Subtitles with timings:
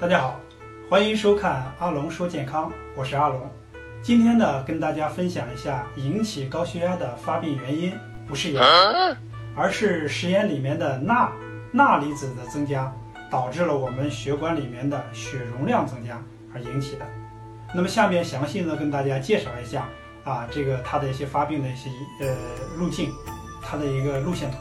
[0.00, 0.40] 大家好，
[0.90, 3.48] 欢迎收看阿龙说健康，我是阿龙。
[4.02, 7.92] 今天呢，跟大家分享一下引起高血压的发病原因，
[8.26, 8.60] 不是盐，
[9.54, 11.32] 而是食盐里面的钠
[11.70, 12.92] 钠离子的增加，
[13.30, 16.20] 导致了我们血管里面的血容量增加
[16.52, 17.06] 而引起的。
[17.72, 19.88] 那么下面详细呢跟大家介绍一下
[20.24, 21.88] 啊，这个它的一些发病的一些
[22.20, 22.34] 呃
[22.76, 23.12] 路径，
[23.62, 24.56] 它的一个路线图。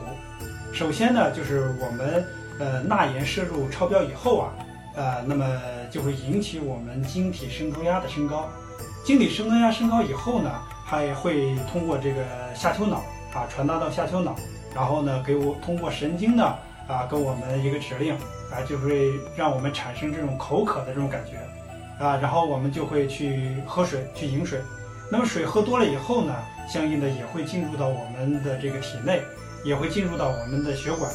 [0.71, 2.23] 首先呢，就是我们
[2.59, 4.53] 呃钠盐摄入超标以后啊。
[4.95, 8.47] 呃，那么就会引起我们晶体渗透压的升高，
[9.03, 10.51] 晶体渗透压升高以后呢，
[10.85, 12.97] 还会通过这个下丘脑
[13.33, 14.35] 啊传达到下丘脑，
[14.75, 16.55] 然后呢给我通过神经呢
[16.87, 18.13] 啊给我们一个指令
[18.51, 21.37] 啊，就会让我们产生这种口渴的这种感觉
[22.03, 24.59] 啊，然后我们就会去喝水去饮水，
[25.11, 26.35] 那么水喝多了以后呢，
[26.67, 29.21] 相应的也会进入到我们的这个体内，
[29.65, 31.11] 也会进入到我们的血管。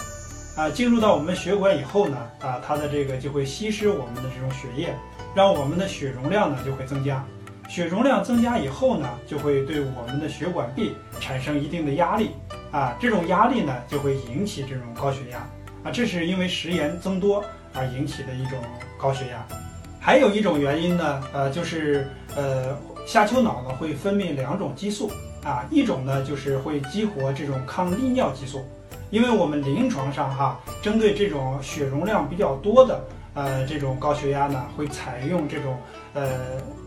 [0.59, 4.93] 啊，进入到我们血管以后呢，啊，它的这个就会稀释我们的这种血液，
[5.33, 7.25] 让我们的血容量呢就会增加。
[7.69, 12.31] 血容量增加以后呢，就会对我们的血管壁产生一定的压力，
[12.73, 15.39] 啊，这种压力呢就会引起这种高血压。
[15.85, 18.59] 啊，这是因为食盐增多而引起的一种
[19.01, 19.47] 高血压。
[20.01, 25.09] 还有一种原因呢，呃，就是呃下丘脑呢会分泌两种激素，
[25.45, 28.67] 啊，一种呢就是会激活这种抗利尿激素。
[29.11, 33.03] 因为我们临床上哈，针对这种血容量比较多的
[33.35, 35.77] 呃这种高血压呢，会采用这种
[36.13, 36.31] 呃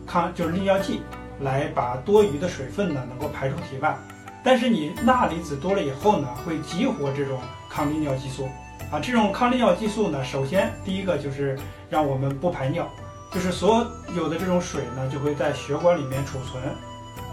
[0.05, 1.01] 抗就是利尿剂
[1.39, 3.97] 来把多余的水分呢能够排出体外。
[4.43, 8.47] 但是你钠离子多了以后呢，会激活这种抗利尿激素
[8.91, 8.99] 啊。
[8.99, 11.57] 这种抗利尿激素呢，首先第一个就是
[11.89, 12.87] 让我们不排尿，
[13.31, 16.61] 就是所有的这种水呢就会在血管里面储存，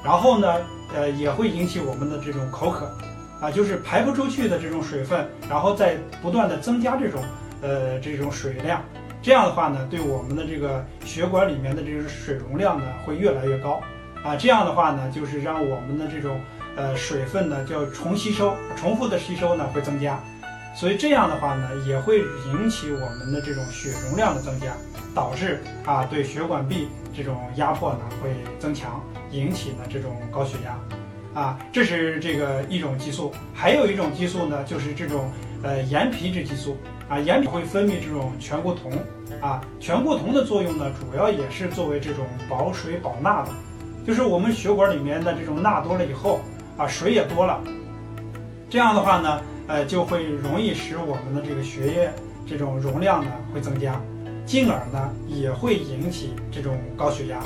[0.03, 0.55] 然后呢
[0.94, 2.91] 呃也会引起我们的这种口渴。
[3.41, 7.22] 啊，就是排不出去的这种水分，然后再不断的增加这种，
[7.62, 8.83] 呃，这种水量，
[9.22, 13.81] 这样的话呢，对我们的这个血管里面的这种水容量呢会越来越高，
[14.25, 16.41] 啊，这样的话呢，就是让我们的这种，
[16.77, 20.19] 呃，水分呢叫重吸收，重复的吸收呢会增加，
[20.75, 24.72] 所以这样的话呢，也会引起我们的这种血容量的增加，
[25.15, 29.00] 导致啊对血管壁这种压迫呢会增强，
[29.31, 30.77] 引起呢这种高血压。
[31.34, 35.31] 啊，这是这个一种激素，还有一种激素呢，就是这种
[35.62, 36.77] 呃盐皮质激素。
[37.09, 38.93] 啊，盐皮会分泌这种醛固酮。
[39.41, 43.53] 啊，醛固酮的作用呢，主要也是作为这种保水保钠的，
[44.05, 46.41] 就是我们血管里面的这种钠多了以后
[46.77, 47.62] 啊，水也多了，
[48.69, 52.10] 这样的话呢，呃，就会容易使我们的这个血液
[52.45, 54.00] 这种容量呢会增加，
[54.45, 57.41] 进而呢也会引起这种高血压。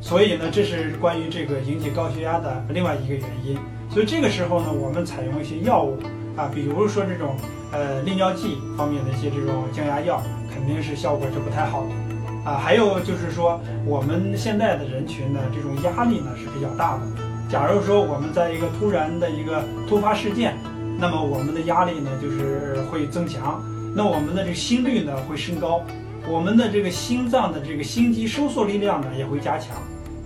[0.00, 3.58] 所以呢，这是关于这个引起高血压的另外一个原因。
[3.90, 5.98] 所以这个时候呢，我们采用一些药物
[6.36, 7.36] 啊，比如说这种
[7.72, 10.22] 呃利尿剂方面的一些这种降压药，
[10.52, 12.58] 肯定是效果是不太好的啊。
[12.58, 17.02] 还有就是说，我们现在的人群呢，这种压力呢是比较大的。
[17.48, 20.54] 假如说我们在一个突然的一个突发事件，
[20.98, 23.62] 那么我们的压力呢就是会增强，
[23.94, 25.82] 那我们的这个心率呢会升高。
[26.30, 29.76] 我们的这个心脏的这个心肌收缩力量呢也会加强，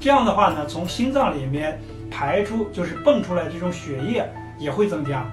[0.01, 1.81] 这样的话呢，从心脏里面
[2.11, 5.25] 排出就是泵出来这种血液也会增加，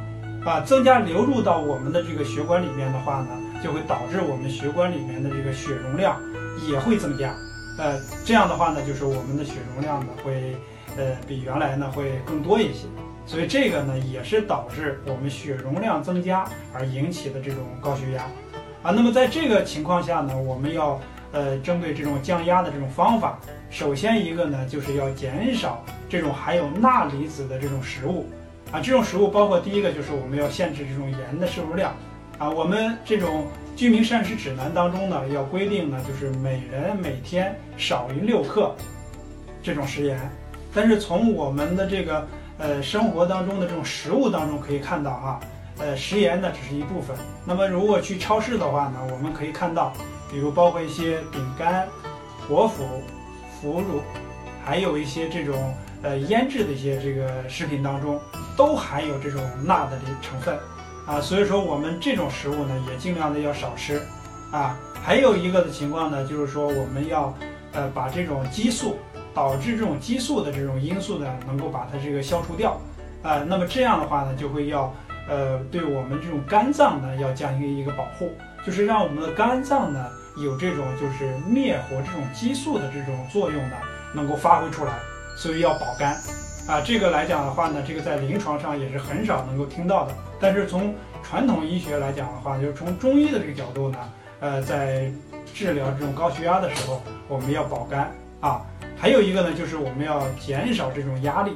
[0.45, 3.29] 啊，增加流入到我们的这个血管里面的话呢，
[3.63, 6.15] 就会导致我们血管里面的这个血容量
[6.69, 7.33] 也会增加，
[7.79, 10.55] 呃，这样的话呢，就是我们的血容量呢会
[10.97, 12.85] 呃比原来呢会更多一些，
[13.25, 18.23] 所以这个呢也是导致我们血容量增加而引起的这种高血压。
[18.81, 20.97] 啊，那么在这个情况下呢，我们要
[21.33, 23.37] 呃针对这种降压的这种方法，
[23.69, 28.25] 首先一个呢就是要减少这种含有钠离子的这种食物，
[28.71, 31.93] 啊，这种食物包括第一个就是我们要限制这种盐的摄入量，
[32.37, 38.73] 啊，我们这种居民膳食指南当中呢要规定呢就是每人每天少于六克
[39.61, 40.17] 这种食盐，
[40.73, 42.25] 但是从我们的这个
[42.57, 45.37] 呃生活当中的这种食物当中可以看到啊。
[45.79, 47.15] 呃，食盐呢只是一部分。
[47.45, 49.93] 那么如果去超市的话呢，我们可以看到，
[50.29, 51.87] 比如包括一些饼干、
[52.49, 52.83] 果脯、
[53.61, 54.01] 腐乳，
[54.65, 58.19] 还有一些这种呃腌制的一些这个食品当中，
[58.57, 60.59] 都含有这种钠的成分
[61.07, 61.21] 啊。
[61.21, 64.01] 所以说我们这种食物呢，也尽量的要少吃
[64.51, 64.77] 啊。
[65.01, 67.33] 还有一个的情况呢，就是说我们要
[67.71, 68.97] 呃把这种激素
[69.33, 72.77] 导致这种激素的这种因素呢，能够把它这个消除掉
[73.23, 73.45] 啊。
[73.47, 74.93] 那么这样的话呢，就会要。
[75.29, 78.33] 呃，对我们这种肝脏呢，要降一个一个保护，
[78.65, 80.07] 就是让我们的肝脏呢
[80.43, 83.77] 有这种就是灭活这种激素的这种作用呢，
[84.13, 84.93] 能够发挥出来，
[85.37, 86.15] 所以要保肝
[86.67, 86.81] 啊。
[86.83, 90.13] 这个来讲的话呢，这个在临床上也是很少能够听到的。
[90.39, 93.99] 但是从传统医学来讲的话，就是从中医的这个角度呢，
[94.39, 95.11] 呃，在
[95.53, 98.65] 治疗这种高血压的时候，我们要保肝啊。
[98.97, 101.55] 还有一个呢，就是我们要减少这种压力，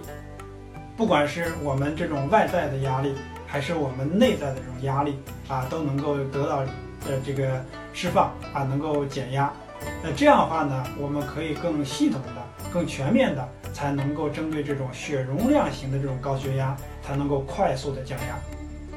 [0.95, 3.15] 不管是我们这种外在的压力，
[3.53, 5.15] 还是我们内在的这种压力
[5.47, 6.63] 啊，都能够得到
[7.05, 7.63] 呃这个
[7.93, 9.53] 释放啊，能够减压。
[10.01, 18.39] 那这样的话呢，我们可以更系统的、更全面的，才能够针对这种血容量型的这种高血压，才能够快速的降压。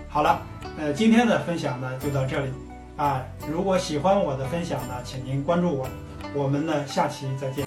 [0.09, 0.41] 好了，
[0.79, 2.51] 呃，今天的分享呢就到这里
[2.97, 3.23] 啊。
[3.47, 5.87] 如果喜欢我的分享呢，请您关注我，
[6.35, 7.65] 我们呢下期再见。